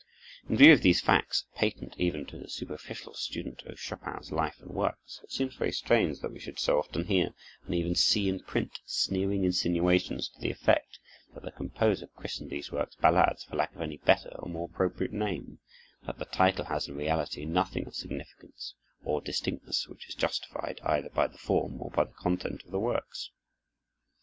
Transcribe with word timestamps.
In 0.49 0.57
view 0.57 0.73
of 0.73 0.81
these 0.81 0.99
facts, 0.99 1.45
patent 1.53 1.93
even 1.95 2.25
to 2.25 2.39
the 2.39 2.49
superficial 2.49 3.13
student 3.13 3.61
of 3.67 3.77
Chopin's 3.79 4.31
life 4.31 4.59
and 4.59 4.71
works, 4.71 5.19
it 5.23 5.31
seems 5.31 5.53
very 5.53 5.71
strange 5.71 6.21
that 6.21 6.31
we 6.31 6.39
should 6.39 6.57
so 6.57 6.79
often 6.79 7.05
hear 7.05 7.35
and 7.67 7.75
even 7.75 7.93
see 7.93 8.27
in 8.27 8.39
print 8.39 8.79
sneering 8.83 9.43
insinuations 9.43 10.27
to 10.29 10.39
the 10.41 10.49
effect 10.49 10.97
that 11.35 11.43
the 11.43 11.51
composer 11.51 12.07
christened 12.07 12.49
these 12.49 12.71
works 12.71 12.95
ballades 12.95 13.43
for 13.43 13.55
lack 13.55 13.75
of 13.75 13.81
any 13.81 13.97
better 13.97 14.35
or 14.39 14.49
more 14.49 14.65
appropriate 14.67 15.13
name; 15.13 15.59
that 16.07 16.17
the 16.17 16.25
title 16.25 16.65
has 16.65 16.87
in 16.87 16.95
reality 16.95 17.45
nothing 17.45 17.85
of 17.85 17.93
significance 17.93 18.73
or 19.03 19.21
distinctness, 19.21 19.87
which 19.87 20.09
is 20.09 20.15
justified 20.15 20.81
either 20.83 21.09
by 21.11 21.27
the 21.27 21.37
form 21.37 21.79
or 21.79 21.91
the 21.91 22.05
content 22.17 22.63
of 22.65 22.71
the 22.71 22.79
works. 22.79 23.29